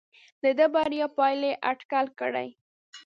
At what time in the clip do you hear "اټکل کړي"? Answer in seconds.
1.69-2.47